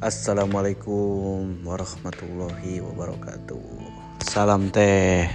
Assalamualaikum 0.00 1.60
warahmatullahi 1.60 2.80
wabarakatuh. 2.80 3.60
Salam 4.24 4.72
teh. 4.72 5.28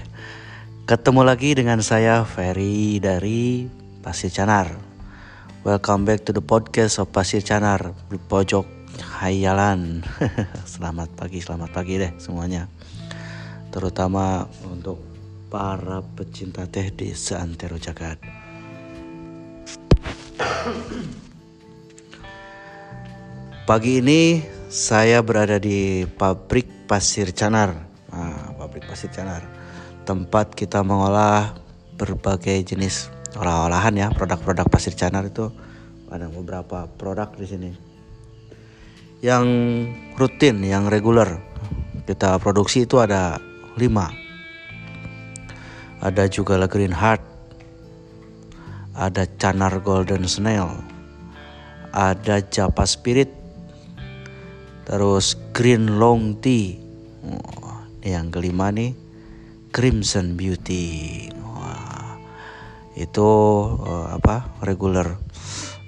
Ketemu 0.90 1.22
lagi 1.22 1.54
dengan 1.54 1.86
saya 1.86 2.26
Ferry 2.26 2.98
dari 2.98 3.70
Pasir 4.02 4.34
Canar. 4.34 4.74
Welcome 5.62 6.10
back 6.10 6.26
to 6.26 6.34
the 6.34 6.42
podcast 6.42 6.98
of 6.98 7.14
Pasir 7.14 7.46
Canar 7.46 7.94
di 8.10 8.18
pojok 8.18 8.66
hayalan. 9.22 10.02
selamat 10.74 11.14
pagi, 11.14 11.46
selamat 11.46 11.70
pagi 11.70 12.02
deh 12.02 12.18
semuanya. 12.18 12.66
Terutama 13.70 14.50
untuk 14.66 14.98
para 15.54 16.02
pecinta 16.02 16.66
teh 16.66 16.90
di 16.90 17.14
seantero 17.14 17.78
jagat. 17.78 18.18
Pagi 23.66 23.98
ini 23.98 24.55
saya 24.70 25.22
berada 25.22 25.62
di 25.62 26.10
pabrik 26.10 26.90
pasir 26.90 27.30
canar. 27.32 27.86
Nah, 28.10 28.58
pabrik 28.58 28.90
pasir 28.90 29.14
canar. 29.14 29.46
Tempat 30.06 30.54
kita 30.58 30.82
mengolah 30.82 31.54
berbagai 31.98 32.76
jenis 32.76 33.10
olah-olahan 33.38 33.94
ya, 33.98 34.08
produk-produk 34.14 34.66
pasir 34.70 34.94
canar 34.98 35.26
itu 35.28 35.52
ada 36.10 36.30
beberapa 36.30 36.90
produk 36.98 37.30
di 37.38 37.46
sini. 37.46 37.72
Yang 39.22 39.46
rutin, 40.18 40.62
yang 40.62 40.90
reguler 40.90 41.42
kita 42.06 42.38
produksi 42.38 42.86
itu 42.86 43.02
ada 43.02 43.42
5. 43.78 43.82
Ada 46.06 46.30
juga 46.30 46.62
La 46.62 46.70
Green 46.70 46.94
Heart. 46.94 47.22
Ada 48.96 49.26
Canar 49.42 49.82
Golden 49.82 50.30
Snail. 50.30 50.70
Ada 51.92 52.46
Japa 52.46 52.86
Spirit 52.86 53.45
Terus 54.86 55.34
green 55.50 55.98
long 55.98 56.38
tea. 56.38 56.78
Yang 58.06 58.38
kelima 58.38 58.70
nih 58.70 58.94
crimson 59.74 60.38
beauty. 60.38 61.26
Wah, 61.42 62.22
itu 62.94 63.30
uh, 63.82 64.14
apa? 64.14 64.62
Regular 64.62 65.18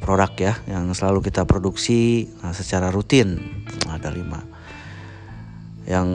produk 0.02 0.34
ya 0.36 0.54
yang 0.66 0.90
selalu 0.98 1.30
kita 1.30 1.46
produksi 1.46 2.26
nah, 2.42 2.58
secara 2.58 2.90
rutin. 2.90 3.38
Ada 3.86 4.10
lima. 4.10 4.42
Yang 5.88 6.10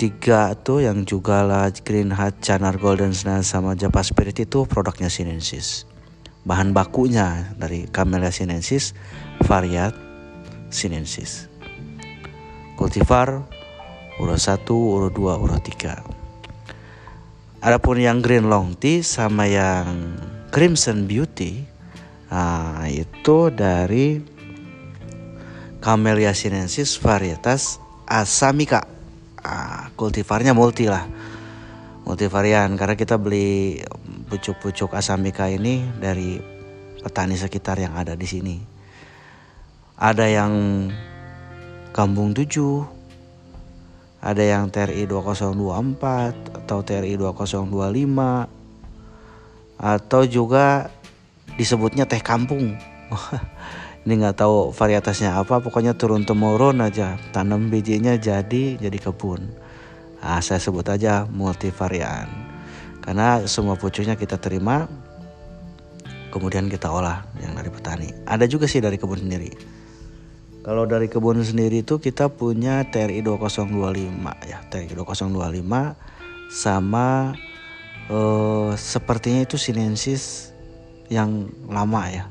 tiga 0.00 0.56
tuh 0.56 0.80
yang 0.80 1.04
juga 1.04 1.44
lah 1.44 1.68
Green 1.84 2.16
Hat, 2.16 2.40
Canar 2.40 2.80
Golden 2.80 3.12
Snail 3.12 3.44
sama 3.44 3.76
Japa 3.76 4.00
Spirit 4.00 4.40
itu 4.40 4.64
produknya 4.64 5.12
Sinensis. 5.12 5.84
Bahan 6.48 6.72
bakunya 6.72 7.52
dari 7.60 7.86
Camellia 7.86 8.34
sinensis, 8.34 8.98
variat 9.46 9.94
sinensis 10.74 11.51
kultivar 12.76 13.44
uro 14.20 14.36
1, 14.36 14.68
uro 14.70 15.08
2, 15.08 15.42
uro 15.42 15.56
3. 15.58 16.22
Adapun 17.62 18.02
yang 18.02 18.18
green 18.18 18.50
long 18.50 18.74
tea 18.74 19.06
sama 19.06 19.46
yang 19.46 20.18
crimson 20.50 21.06
beauty 21.06 21.62
nah, 22.26 22.90
itu 22.90 23.54
dari 23.54 24.18
Camellia 25.82 26.34
sinensis 26.34 26.98
varietas 26.98 27.82
Asamika. 28.06 28.86
Nah, 29.42 29.90
kultivarnya 29.98 30.54
multi 30.54 30.86
lah. 30.86 31.06
Multivarian 32.02 32.74
karena 32.74 32.98
kita 32.98 33.18
beli 33.18 33.78
pucuk-pucuk 34.26 34.94
Asamika 34.94 35.50
ini 35.50 35.82
dari 35.98 36.38
petani 37.02 37.34
sekitar 37.34 37.82
yang 37.82 37.98
ada 37.98 38.14
di 38.14 38.26
sini. 38.26 38.56
Ada 39.98 40.26
yang 40.30 40.52
Kampung 41.92 42.32
7 42.32 42.88
ada 44.24 44.40
yang 44.40 44.72
TRI 44.72 45.04
2024 45.04 46.64
atau 46.64 46.80
TRI 46.80 47.20
2025 47.20 47.68
atau 49.76 50.22
juga 50.24 50.88
disebutnya 51.60 52.08
teh 52.08 52.24
kampung. 52.24 52.80
Ini 54.08 54.12
nggak 54.24 54.40
tahu 54.40 54.72
varietasnya 54.72 55.36
apa 55.36 55.60
pokoknya 55.60 55.92
turun 55.92 56.24
temurun 56.24 56.80
aja. 56.80 57.20
Tanam 57.28 57.68
bijinya 57.68 58.16
jadi 58.16 58.80
jadi 58.80 58.96
kebun. 58.96 59.52
Nah, 60.24 60.40
saya 60.40 60.64
sebut 60.64 60.88
aja 60.88 61.28
multivarian. 61.28 62.24
Karena 63.04 63.44
semua 63.44 63.76
pucuknya 63.76 64.16
kita 64.16 64.40
terima 64.40 64.88
kemudian 66.32 66.72
kita 66.72 66.88
olah 66.88 67.20
yang 67.44 67.52
dari 67.52 67.68
petani. 67.68 68.08
Ada 68.24 68.48
juga 68.48 68.64
sih 68.64 68.80
dari 68.80 68.96
kebun 68.96 69.28
sendiri 69.28 69.81
kalau 70.62 70.86
dari 70.86 71.10
kebun 71.10 71.42
sendiri 71.42 71.82
itu 71.82 71.98
kita 71.98 72.30
punya 72.30 72.86
TRI 72.86 73.18
2025 73.26 74.46
ya, 74.46 74.62
TRI 74.70 74.94
2025 74.94 75.58
sama 76.54 77.34
eh, 78.06 78.70
sepertinya 78.78 79.42
itu 79.42 79.58
sinensis 79.58 80.54
yang 81.10 81.50
lama 81.66 82.02
ya. 82.06 82.24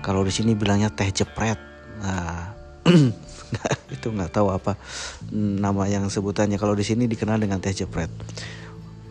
Kalau 0.00 0.24
di 0.24 0.32
sini 0.32 0.56
bilangnya 0.56 0.88
teh 0.88 1.12
jepret. 1.12 1.60
Nah, 2.00 2.56
itu 3.94 4.08
nggak 4.08 4.32
tahu 4.32 4.48
apa 4.48 4.80
nama 5.36 5.84
yang 5.84 6.08
sebutannya. 6.08 6.56
Kalau 6.56 6.72
di 6.72 6.84
sini 6.86 7.04
dikenal 7.04 7.36
dengan 7.36 7.60
teh 7.60 7.76
jepret. 7.76 8.08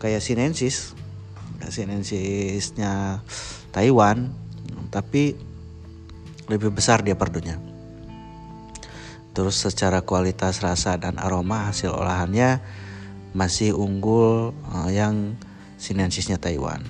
Kayak 0.02 0.26
sinensis, 0.26 0.90
sinensisnya 1.70 3.22
Taiwan, 3.70 4.34
tapi 4.90 5.38
lebih 6.50 6.74
besar 6.74 7.06
dia 7.06 7.14
perdunya. 7.14 7.77
Terus 9.38 9.54
secara 9.54 10.02
kualitas 10.02 10.58
rasa 10.66 10.98
dan 10.98 11.14
aroma 11.14 11.70
hasil 11.70 11.94
olahannya 11.94 12.58
masih 13.38 13.70
unggul 13.70 14.50
uh, 14.74 14.90
yang 14.90 15.38
sinensisnya 15.78 16.42
Taiwan. 16.42 16.82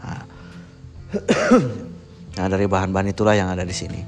Nah. 0.00 0.24
nah 2.40 2.46
dari 2.48 2.64
bahan-bahan 2.64 3.12
itulah 3.12 3.36
yang 3.36 3.52
ada 3.52 3.68
di 3.68 3.76
sini. 3.76 4.00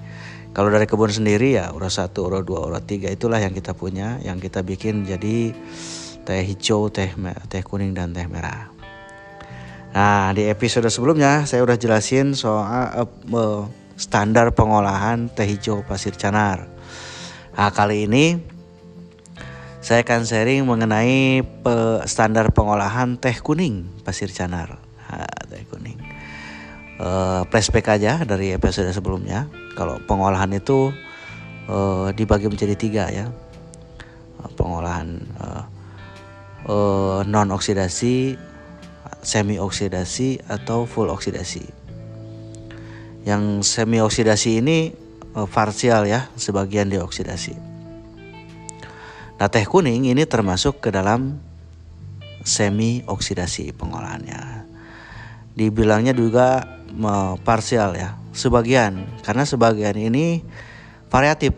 Kalau 0.57 0.73
dari 0.73 0.89
kebun 0.89 1.13
sendiri 1.13 1.53
ya 1.61 1.69
uro 1.69 1.93
1, 1.93 2.17
uro 2.17 2.41
2, 2.41 2.49
uro 2.49 2.81
3 2.81 3.13
itulah 3.13 3.37
yang 3.37 3.53
kita 3.53 3.77
punya, 3.77 4.17
yang 4.25 4.41
kita 4.41 4.65
bikin 4.65 5.05
jadi 5.05 5.53
teh 6.25 6.43
hijau, 6.49 6.89
teh 6.89 7.13
teh 7.53 7.61
kuning 7.61 7.93
dan 7.93 8.17
teh 8.17 8.25
merah. 8.25 8.73
Nah, 9.93 10.33
di 10.33 10.49
episode 10.49 10.89
sebelumnya 10.89 11.45
saya 11.45 11.61
udah 11.61 11.77
jelasin 11.77 12.33
soal 12.33 13.05
uh, 13.05 13.09
uh, 13.37 13.82
standar 14.03 14.51
pengolahan 14.51 15.31
teh 15.31 15.47
hijau 15.47 15.87
pasir 15.87 16.19
canar. 16.19 16.67
Nah, 17.55 17.71
kali 17.71 18.11
ini 18.11 18.43
saya 19.79 20.03
akan 20.03 20.27
sharing 20.27 20.67
mengenai 20.67 21.47
pe 21.47 22.03
standar 22.11 22.51
pengolahan 22.51 23.15
teh 23.15 23.39
kuning 23.39 23.87
pasir 24.03 24.27
canar. 24.35 24.83
Nah, 25.07 25.31
teh 25.47 25.63
kuning. 25.71 26.03
Uh, 26.99 27.47
flashback 27.47 27.95
aja 27.95 28.27
dari 28.27 28.51
episode 28.51 28.91
sebelumnya. 28.91 29.47
Kalau 29.79 30.03
pengolahan 30.11 30.51
itu 30.51 30.91
uh, 31.71 32.11
dibagi 32.11 32.51
menjadi 32.51 32.75
tiga 32.75 33.07
ya. 33.07 33.31
Pengolahan 34.59 35.23
uh, 35.39 35.63
uh, 36.67 37.21
non 37.23 37.55
oksidasi, 37.55 38.35
semi 39.23 39.63
oksidasi 39.63 40.43
atau 40.51 40.91
full 40.91 41.07
oksidasi. 41.07 41.82
Yang 43.23 43.67
semi 43.67 44.03
oksidasi 44.03 44.59
ini 44.59 44.91
uh, 45.39 45.47
parsial 45.47 46.07
ya, 46.07 46.29
sebagian 46.35 46.91
dioksidasi. 46.91 47.55
Nah, 49.39 49.49
teh 49.51 49.67
kuning 49.67 50.07
ini 50.07 50.23
termasuk 50.23 50.79
ke 50.79 50.95
dalam 50.95 51.39
semi 52.43 53.03
oksidasi 53.07 53.75
pengolahannya. 53.75 54.67
Dibilangnya 55.55 56.15
juga 56.15 56.63
uh, 56.95 57.35
parsial 57.43 57.95
ya, 57.99 58.19
sebagian 58.31 59.07
karena 59.23 59.43
sebagian 59.47 59.99
ini 59.99 60.43
variatif. 61.11 61.55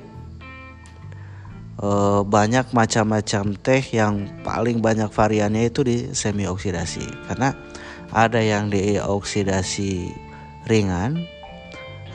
Uh, 1.75 2.23
banyak 2.23 2.71
macam-macam 2.71 3.59
teh 3.59 3.83
yang 3.93 4.31
paling 4.47 4.79
banyak 4.79 5.11
variannya 5.11 5.69
itu 5.69 5.83
di 5.83 5.97
semi 6.15 6.47
oksidasi 6.47 7.03
karena 7.27 7.51
ada 8.15 8.39
yang 8.39 8.71
dioksidasi 8.71 10.07
ringan, 10.71 11.27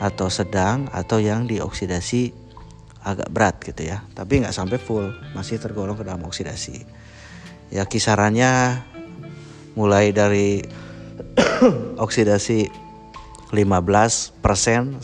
atau 0.00 0.32
sedang 0.32 0.88
atau 0.90 1.20
yang 1.20 1.44
dioksidasi 1.44 2.32
agak 3.04 3.28
berat 3.28 3.56
gitu 3.60 3.84
ya. 3.84 4.00
Tapi 4.16 4.40
nggak 4.40 4.56
sampai 4.56 4.80
full 4.80 5.12
masih 5.36 5.60
tergolong 5.60 5.94
ke 5.94 6.04
dalam 6.04 6.24
oksidasi. 6.24 6.82
Ya 7.70 7.84
kisarannya 7.84 8.82
mulai 9.76 10.10
dari 10.10 10.64
oksidasi 12.04 12.66
15% 13.52 14.34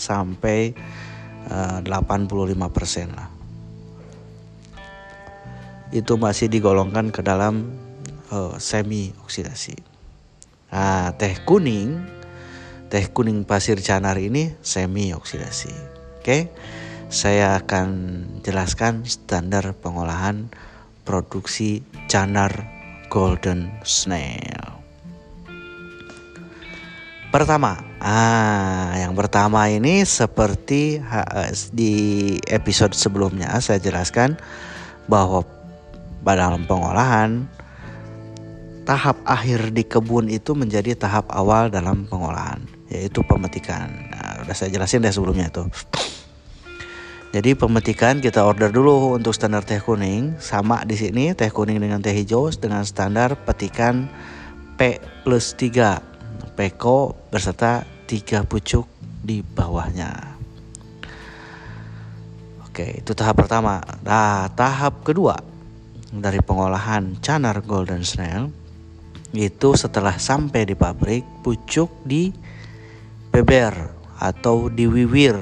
sampai 0.00 0.58
eh, 1.46 1.78
uh, 1.78 1.80
85% 1.84 3.14
lah. 3.14 3.28
Itu 5.94 6.18
masih 6.18 6.50
digolongkan 6.50 7.14
ke 7.14 7.22
dalam 7.22 7.86
uh, 8.32 8.54
semi 8.58 9.14
oksidasi 9.22 9.96
nah 10.66 11.14
teh 11.14 11.38
kuning 11.46 12.02
teh 12.86 13.06
kuning 13.10 13.42
pasir 13.42 13.78
canar 13.82 14.18
ini 14.18 14.54
semi 14.62 15.10
oksidasi. 15.14 15.72
Oke. 16.22 16.50
saya 17.06 17.62
akan 17.62 17.88
jelaskan 18.42 19.06
standar 19.06 19.78
pengolahan 19.78 20.50
produksi 21.06 21.86
canar 22.10 22.66
golden 23.06 23.70
snail. 23.86 24.82
Pertama, 27.30 27.78
ah, 28.02 28.90
yang 28.98 29.14
pertama 29.14 29.70
ini 29.70 30.02
seperti 30.02 30.98
di 31.70 31.94
episode 32.50 32.96
sebelumnya 32.98 33.54
saya 33.62 33.78
jelaskan 33.78 34.34
bahwa 35.06 35.46
dalam 36.26 36.66
pengolahan 36.66 37.46
tahap 38.86 39.18
akhir 39.26 39.74
di 39.74 39.82
kebun 39.86 40.30
itu 40.30 40.54
menjadi 40.54 40.94
tahap 40.94 41.30
awal 41.30 41.70
dalam 41.70 42.06
pengolahan, 42.06 42.62
yaitu 42.90 43.22
pemetikan. 43.26 43.90
Nah, 44.10 44.46
udah 44.46 44.54
saya 44.54 44.70
jelasin 44.70 45.02
deh 45.02 45.12
sebelumnya 45.12 45.50
itu. 45.50 45.66
Jadi 47.34 47.52
pemetikan 47.52 48.22
kita 48.22 48.46
order 48.46 48.72
dulu 48.72 49.18
untuk 49.18 49.36
standar 49.36 49.60
teh 49.66 49.82
kuning 49.82 50.40
sama 50.40 50.86
di 50.88 50.96
sini 50.96 51.36
teh 51.36 51.52
kuning 51.52 51.76
dengan 51.76 52.00
teh 52.00 52.14
hijau 52.14 52.48
dengan 52.56 52.86
standar 52.86 53.36
petikan 53.36 54.08
P 54.78 55.02
plus 55.26 55.52
3 55.58 56.16
Peko 56.56 57.12
berserta 57.28 57.84
tiga 58.08 58.40
pucuk 58.46 58.88
di 59.20 59.44
bawahnya. 59.44 60.38
Oke, 62.64 63.04
itu 63.04 63.12
tahap 63.12 63.44
pertama. 63.44 63.84
Nah, 64.00 64.48
tahap 64.56 65.04
kedua 65.04 65.36
dari 66.08 66.40
pengolahan 66.40 67.20
canar 67.20 67.60
golden 67.60 68.00
snail 68.08 68.48
itu 69.36 69.76
setelah 69.76 70.16
sampai 70.16 70.64
di 70.64 70.72
pabrik, 70.72 71.24
pucuk 71.44 71.92
di 72.08 72.32
beber 73.36 73.92
atau 74.16 74.72
diwiwir 74.72 75.36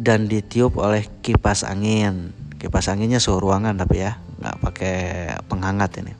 dan 0.00 0.24
ditiup 0.24 0.80
oleh 0.80 1.04
kipas 1.20 1.60
angin. 1.60 2.32
Kipas 2.56 2.88
anginnya 2.88 3.20
suhu 3.20 3.44
ruangan 3.44 3.76
tapi 3.76 4.00
ya, 4.00 4.16
nggak 4.40 4.56
pakai 4.64 4.96
penghangat 5.44 6.00
ini. 6.00 6.14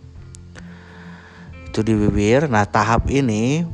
Itu 1.72 1.80
diwiwir. 1.80 2.52
Nah, 2.52 2.68
tahap 2.68 3.08
ini 3.08 3.64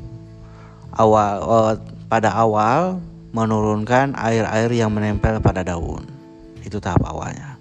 awal 0.95 1.33
uh, 1.43 1.75
pada 2.07 2.31
awal 2.31 3.03
menurunkan 3.35 4.15
air-air 4.15 4.71
yang 4.71 4.95
menempel 4.95 5.43
pada 5.43 5.67
daun. 5.67 6.07
Itu 6.63 6.79
tahap 6.79 7.03
awalnya. 7.11 7.59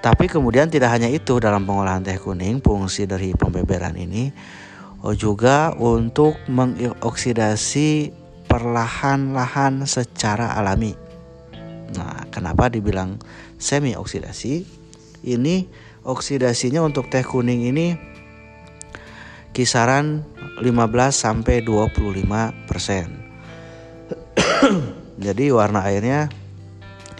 Tapi 0.00 0.28
kemudian 0.28 0.68
tidak 0.68 0.96
hanya 0.96 1.08
itu 1.08 1.40
dalam 1.40 1.64
pengolahan 1.64 2.04
teh 2.04 2.16
kuning, 2.20 2.60
fungsi 2.60 3.08
dari 3.08 3.32
pembeberan 3.32 3.96
ini 3.96 4.28
oh, 4.28 4.63
juga 5.12 5.76
untuk 5.76 6.40
mengoksidasi 6.48 8.08
perlahan-lahan 8.48 9.84
secara 9.84 10.56
alami. 10.56 10.96
Nah, 11.92 12.24
kenapa 12.32 12.72
dibilang 12.72 13.20
semi 13.60 13.92
oksidasi? 13.92 14.64
Ini 15.28 15.68
oksidasinya 16.08 16.80
untuk 16.80 17.12
teh 17.12 17.20
kuning 17.20 17.68
ini 17.68 17.92
kisaran 19.52 20.24
15 20.64 20.64
sampai 21.12 21.60
25 21.60 22.64
persen. 22.64 23.08
Jadi 25.24 25.44
warna 25.52 25.84
airnya 25.84 26.32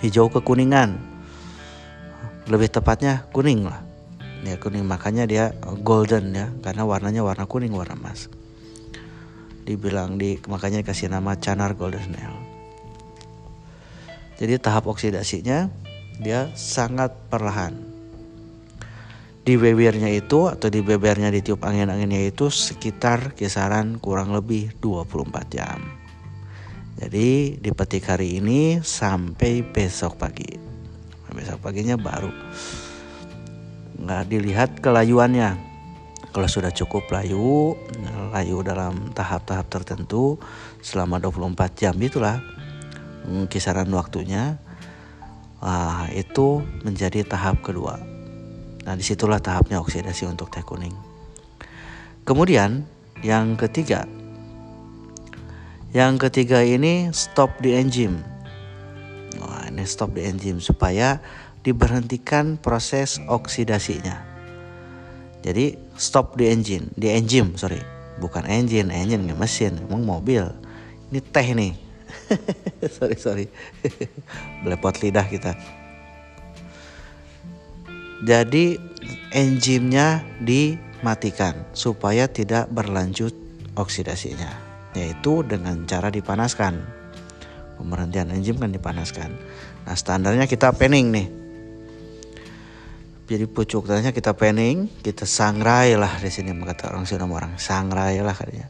hijau 0.01 0.33
kekuningan, 0.33 0.99
lebih 2.49 2.73
tepatnya 2.73 3.29
kuning 3.31 3.69
lah. 3.69 3.84
Ya 4.44 4.61
kuning 4.61 4.85
makanya 4.85 5.25
dia 5.25 5.56
golden 5.81 6.37
ya, 6.37 6.52
karena 6.61 6.85
warnanya 6.85 7.25
warna 7.25 7.49
kuning 7.49 7.73
warna 7.73 7.96
emas. 7.96 8.29
Dibilang 9.64 10.20
di 10.20 10.37
makanya 10.44 10.85
dikasih 10.85 11.08
nama 11.08 11.32
canar 11.41 11.73
golden 11.73 12.05
snail. 12.05 12.37
Jadi 14.37 14.61
tahap 14.61 14.85
oksidasinya 14.85 15.73
dia 16.20 16.52
sangat 16.52 17.17
perlahan 17.32 17.73
di 19.44 19.61
bibirnya 19.61 20.08
itu 20.12 20.49
atau 20.49 20.69
di 20.69 20.81
bebernya 20.81 21.29
ditiup 21.29 21.64
angin-anginnya 21.64 22.29
itu 22.29 22.49
sekitar 22.49 23.37
kisaran 23.37 23.97
kurang 24.00 24.37
lebih 24.37 24.76
24 24.81 25.49
jam. 25.52 25.81
Jadi 27.00 27.61
dipetik 27.61 28.08
hari 28.08 28.40
ini 28.40 28.81
sampai 28.81 29.64
besok 29.64 30.20
pagi. 30.20 30.49
Besok 31.35 31.67
paginya 31.67 31.99
baru 31.99 32.31
nggak 34.05 34.23
dilihat 34.29 34.71
kelayuannya. 34.85 35.73
Kalau 36.35 36.49
sudah 36.51 36.75
cukup 36.75 37.06
layu, 37.15 37.79
layu 38.35 38.59
dalam 38.67 39.15
tahap-tahap 39.15 39.71
tertentu 39.71 40.37
selama 40.83 41.23
24 41.23 41.79
jam 41.79 41.95
itulah 41.99 42.43
hmm, 43.27 43.47
kisaran 43.47 43.89
waktunya. 43.95 44.59
Wah, 45.65 46.11
itu 46.12 46.61
menjadi 46.85 47.25
tahap 47.25 47.65
kedua 47.65 48.15
Nah 48.85 48.95
di 48.95 49.05
situlah 49.05 49.41
tahapnya 49.41 49.81
oksidasi 49.81 50.29
untuk 50.29 50.53
teh 50.53 50.61
kuning. 50.61 50.93
Kemudian 52.29 52.85
yang 53.25 53.57
ketiga, 53.57 54.05
yang 55.97 56.21
ketiga 56.21 56.61
ini 56.61 57.09
stop 57.17 57.57
di 57.65 57.73
enzim. 57.73 58.21
Wah 59.41 59.65
ini 59.73 59.89
stop 59.89 60.12
di 60.12 60.29
enzim 60.29 60.61
supaya 60.61 61.21
diberhentikan 61.64 62.61
proses 62.61 63.19
oksidasinya. 63.25 64.20
Jadi 65.40 65.76
stop 65.96 66.37
di 66.37 66.49
engine, 66.49 66.93
di 66.96 67.08
enzim 67.08 67.56
sorry, 67.56 67.81
bukan 68.20 68.44
engine, 68.44 68.93
engine 68.93 69.25
nggak 69.25 69.40
mesin, 69.40 69.81
emang 69.88 70.05
mobil. 70.05 70.44
Ini 71.08 71.20
teh 71.32 71.49
nih. 71.56 71.72
sorry 72.96 73.16
sorry, 73.16 73.46
belepot 74.64 74.96
lidah 75.00 75.26
kita. 75.28 75.52
Jadi 78.25 78.81
enzimnya 79.37 80.25
dimatikan 80.40 81.69
supaya 81.76 82.25
tidak 82.25 82.72
berlanjut 82.72 83.37
oksidasinya, 83.76 84.49
yaitu 84.96 85.44
dengan 85.44 85.84
cara 85.84 86.08
dipanaskan. 86.08 86.81
Pemberhentian 87.76 88.32
enzim 88.32 88.56
kan 88.56 88.72
dipanaskan. 88.72 89.28
Nah 89.84 89.93
standarnya 89.93 90.49
kita 90.49 90.72
panning 90.72 91.12
nih. 91.12 91.44
Jadi 93.25 93.49
pucuk 93.49 93.88
tehnya 93.88 94.12
kita 94.12 94.37
panning, 94.37 94.85
kita 95.00 95.25
sangrai 95.25 95.97
lah 95.97 96.21
di 96.21 96.29
sini 96.29 96.53
kata 96.53 96.93
orang 96.93 97.09
sini 97.09 97.25
orang 97.25 97.56
sangrai 97.56 98.21
lah 98.21 98.37
katanya. 98.37 98.69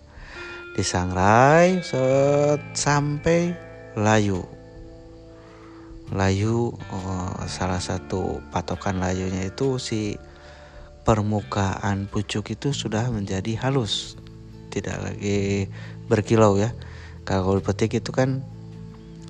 Disangrai 0.78 1.82
set 1.82 2.62
sampai 2.70 3.50
layu. 3.98 4.46
Layu 6.14 6.70
oh, 6.70 7.34
salah 7.50 7.82
satu 7.82 8.38
patokan 8.54 9.02
layunya 9.02 9.50
itu 9.50 9.82
si 9.82 10.14
permukaan 11.02 12.06
pucuk 12.06 12.54
itu 12.54 12.70
sudah 12.70 13.10
menjadi 13.10 13.58
halus. 13.58 14.14
Tidak 14.70 14.96
lagi 15.02 15.66
berkilau 16.06 16.62
ya. 16.62 16.70
Kalau 17.26 17.58
petik 17.58 17.98
itu 17.98 18.14
kan 18.14 18.38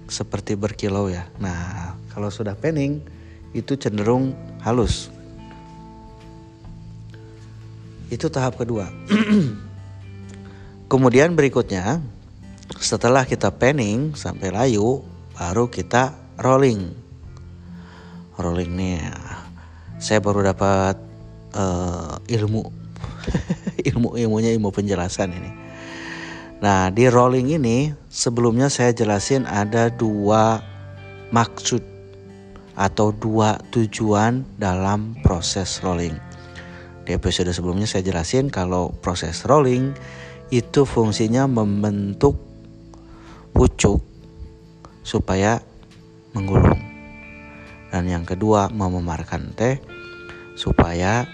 seperti 0.04 0.52
berkilau 0.52 1.08
ya. 1.08 1.32
Nah 1.40 1.96
kalau 2.12 2.28
sudah 2.28 2.52
pening 2.60 3.00
itu 3.56 3.80
cenderung 3.80 4.36
halus 4.60 5.13
itu 8.14 8.30
tahap 8.30 8.54
kedua. 8.54 8.86
Kemudian 10.90 11.34
berikutnya 11.34 11.98
setelah 12.78 13.26
kita 13.26 13.50
pening 13.50 14.14
sampai 14.14 14.54
layu 14.54 15.02
baru 15.34 15.66
kita 15.66 16.14
rolling. 16.38 16.94
Rolling 18.38 18.70
nih 18.70 18.98
saya 19.98 20.22
baru 20.22 20.46
dapat 20.46 20.96
uh, 21.58 22.22
ilmu. 22.30 22.62
Ilmu 23.94 24.16
ilmunya 24.16 24.48
ilmu 24.56 24.72
penjelasan 24.72 25.28
ini. 25.36 25.50
Nah 26.64 26.88
di 26.88 27.04
rolling 27.04 27.52
ini 27.52 27.92
sebelumnya 28.08 28.72
saya 28.72 28.96
jelasin 28.96 29.44
ada 29.44 29.92
dua 29.92 30.64
maksud 31.28 31.84
atau 32.72 33.12
dua 33.12 33.60
tujuan 33.68 34.44
dalam 34.56 35.20
proses 35.20 35.84
rolling 35.84 36.16
di 37.04 37.12
episode 37.12 37.52
sebelumnya 37.52 37.84
saya 37.84 38.04
jelasin 38.04 38.48
kalau 38.48 38.92
proses 39.04 39.44
rolling 39.44 39.92
itu 40.48 40.88
fungsinya 40.88 41.44
membentuk 41.44 42.36
pucuk 43.52 44.00
supaya 45.04 45.60
menggulung. 46.32 46.80
Dan 47.92 48.10
yang 48.10 48.24
kedua 48.26 48.72
memamarkan 48.72 49.54
teh 49.54 49.78
supaya 50.58 51.28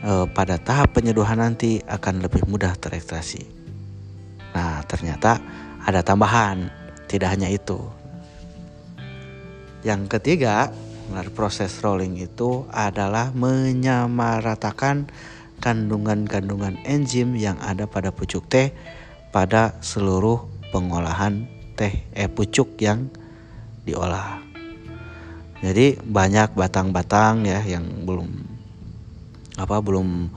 e, 0.00 0.24
pada 0.32 0.56
tahap 0.56 0.96
penyeduhan 0.96 1.36
nanti 1.42 1.82
akan 1.84 2.24
lebih 2.24 2.46
mudah 2.48 2.72
terekstrasi. 2.78 3.44
Nah, 4.56 4.80
ternyata 4.88 5.36
ada 5.84 6.00
tambahan, 6.00 6.72
tidak 7.10 7.36
hanya 7.36 7.52
itu. 7.52 7.78
Yang 9.84 10.18
ketiga, 10.18 10.72
dari 11.10 11.30
proses 11.30 11.74
rolling 11.82 12.16
itu 12.18 12.66
adalah 12.70 13.34
menyamaratakan 13.34 15.10
kandungan-kandungan 15.60 16.80
enzim 16.88 17.36
yang 17.36 17.60
ada 17.60 17.84
pada 17.84 18.14
pucuk 18.14 18.48
teh 18.48 18.72
pada 19.30 19.78
seluruh 19.84 20.48
pengolahan 20.72 21.46
teh 21.76 22.06
eh 22.16 22.30
pucuk 22.30 22.80
yang 22.80 23.10
diolah. 23.84 24.40
Jadi 25.60 26.00
banyak 26.00 26.56
batang-batang 26.56 27.44
ya 27.44 27.60
yang 27.60 27.84
belum 28.08 28.28
apa 29.60 29.76
belum 29.84 30.32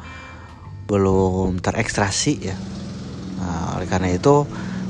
belum 0.84 1.64
terekstrasi 1.64 2.34
ya. 2.44 2.58
Nah, 3.40 3.80
oleh 3.80 3.88
karena 3.88 4.12
itu 4.12 4.44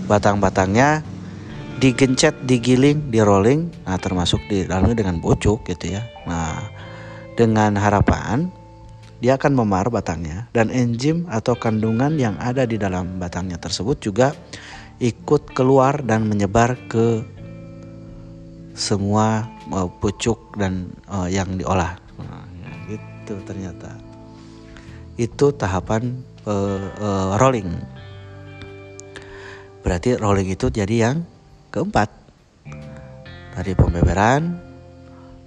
batang-batangnya 0.10 1.06
digencet, 1.78 2.36
digiling, 2.46 3.10
di 3.10 3.24
rolling, 3.24 3.70
nah 3.86 3.98
termasuk 3.98 4.42
di 4.50 4.66
dalamnya 4.68 5.00
dengan 5.00 5.18
bocok 5.22 5.66
gitu 5.70 5.98
ya. 5.98 6.04
Nah, 6.30 6.70
dengan 7.34 7.74
harapan 7.78 8.50
dia 9.24 9.40
akan 9.40 9.56
memar 9.56 9.88
batangnya 9.88 10.52
dan 10.52 10.68
enzim 10.68 11.24
atau 11.32 11.56
kandungan 11.56 12.20
yang 12.20 12.36
ada 12.44 12.68
di 12.68 12.76
dalam 12.76 13.24
batangnya 13.24 13.56
tersebut 13.56 14.04
juga 14.04 14.36
ikut 15.00 15.56
keluar 15.56 16.04
dan 16.04 16.28
menyebar 16.28 16.76
ke 16.92 17.24
semua 18.76 19.48
uh, 19.72 19.88
pucuk 20.02 20.58
dan 20.60 20.92
uh, 21.08 21.30
yang 21.30 21.56
diolah. 21.56 21.96
Nah, 22.20 22.44
ya, 22.62 22.72
gitu 22.94 23.40
ternyata. 23.48 23.96
Itu 25.16 25.54
tahapan 25.54 26.20
uh, 26.44 26.84
uh, 27.00 27.30
rolling. 27.38 27.70
Berarti 29.86 30.20
rolling 30.20 30.52
itu 30.52 30.68
jadi 30.68 30.96
yang 31.12 31.18
keempat. 31.74 32.14
Tadi 33.58 33.74
pembeberan, 33.74 34.62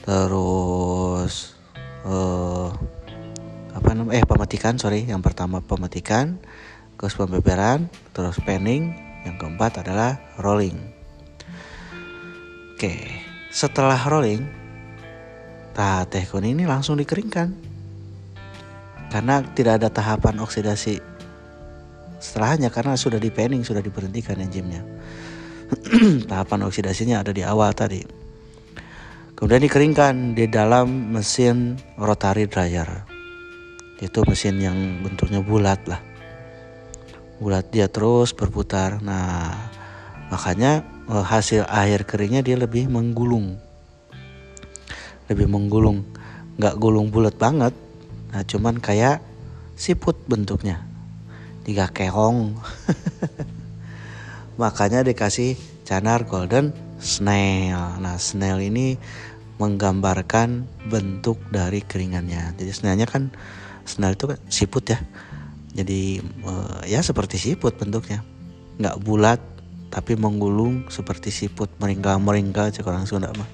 terus 0.02 1.54
uh, 2.02 2.74
apa 3.70 3.88
namanya 3.94 4.18
eh 4.18 4.26
pemetikan 4.26 4.74
sorry 4.78 5.06
yang 5.06 5.22
pertama 5.22 5.62
pemetikan 5.62 6.40
terus 6.96 7.12
pembeberan 7.12 7.92
terus 8.16 8.40
panning 8.42 8.94
yang 9.22 9.38
keempat 9.38 9.86
adalah 9.86 10.18
rolling. 10.42 10.74
Oke 12.74 13.22
setelah 13.54 13.98
rolling 14.10 14.42
nah, 15.78 16.02
teh 16.08 16.26
kuning 16.26 16.58
ini 16.58 16.64
langsung 16.66 16.98
dikeringkan. 16.98 17.66
Karena 19.06 19.38
tidak 19.54 19.80
ada 19.80 19.88
tahapan 19.88 20.42
oksidasi 20.42 20.98
setelahnya 22.18 22.74
karena 22.74 22.98
sudah 22.98 23.22
di 23.22 23.30
panning 23.30 23.62
sudah 23.62 23.78
diberhentikan 23.78 24.40
enzimnya 24.40 24.82
tahapan 26.30 26.66
oksidasinya 26.66 27.22
ada 27.22 27.34
di 27.34 27.42
awal 27.42 27.74
tadi. 27.74 28.02
Kemudian 29.36 29.68
dikeringkan 29.68 30.32
di 30.32 30.48
dalam 30.48 31.12
mesin 31.12 31.76
rotary 32.00 32.48
dryer. 32.48 32.88
Itu 34.00 34.24
mesin 34.24 34.56
yang 34.64 35.04
bentuknya 35.04 35.44
bulat 35.44 35.84
lah. 35.84 36.00
Bulat 37.36 37.68
dia 37.68 37.84
terus 37.92 38.32
berputar. 38.32 39.04
Nah 39.04 39.52
makanya 40.32 40.80
eh, 41.12 41.24
hasil 41.24 41.68
air 41.68 42.08
keringnya 42.08 42.40
dia 42.40 42.56
lebih 42.56 42.88
menggulung. 42.88 43.60
Lebih 45.28 45.52
menggulung. 45.52 46.00
Nggak 46.56 46.74
gulung 46.80 47.12
bulat 47.12 47.36
banget. 47.36 47.76
Nah 48.32 48.40
cuman 48.40 48.80
kayak 48.80 49.20
siput 49.76 50.16
bentuknya. 50.24 50.80
Tiga 51.60 51.92
keong 51.92 52.56
makanya 54.56 55.04
dikasih 55.04 55.56
canar 55.84 56.24
golden 56.24 56.72
snail 57.00 58.00
nah 58.00 58.16
snail 58.16 58.60
ini 58.60 58.96
menggambarkan 59.56 60.68
bentuk 60.88 61.40
dari 61.48 61.80
keringannya 61.80 62.56
jadi 62.60 62.72
snailnya 62.72 63.08
kan 63.08 63.32
Snail 63.86 64.18
itu 64.18 64.26
kan 64.26 64.38
siput 64.50 64.84
ya. 64.90 64.98
Jadi 65.72 66.18
uh, 66.42 66.82
ya 66.84 67.00
seperti 67.00 67.38
siput 67.38 67.78
bentuknya. 67.78 68.26
Nggak 68.82 68.98
bulat 69.00 69.40
tapi 69.88 70.18
menggulung 70.18 70.90
seperti 70.90 71.30
siput 71.30 71.70
meringkal-meringkal 71.78 72.74
cek 72.74 72.84
orang 72.84 73.06
Sunda 73.06 73.30
mah. 73.32 73.48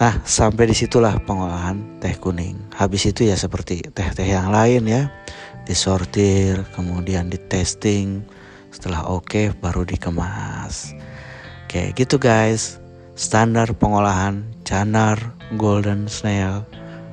Nah, 0.00 0.16
sampai 0.24 0.64
di 0.64 0.72
situlah 0.72 1.20
pengolahan 1.20 2.00
teh 2.00 2.16
kuning. 2.16 2.56
Habis 2.72 3.12
itu 3.12 3.28
ya 3.28 3.36
seperti 3.36 3.84
teh-teh 3.84 4.32
yang 4.32 4.48
lain 4.48 4.88
ya, 4.88 5.12
disortir, 5.70 6.66
kemudian 6.74 7.30
di 7.30 7.38
testing, 7.46 8.26
setelah 8.74 9.06
oke 9.06 9.30
okay, 9.30 9.46
baru 9.54 9.86
dikemas. 9.86 10.90
Kayak 11.70 11.94
gitu 11.94 12.18
guys, 12.18 12.82
standar 13.14 13.70
pengolahan 13.78 14.42
canar 14.66 15.38
golden 15.54 16.10
snail 16.10 16.66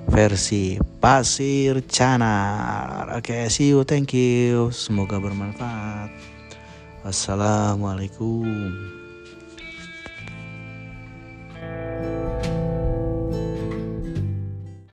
versi 0.09 0.81
Pasir 0.97 1.85
Canar. 1.85 3.13
Oke, 3.13 3.45
okay, 3.45 3.53
see 3.53 3.69
you, 3.69 3.85
thank 3.85 4.15
you. 4.17 4.73
Semoga 4.73 5.21
bermanfaat. 5.21 6.09
Wassalamualaikum. 7.05 8.96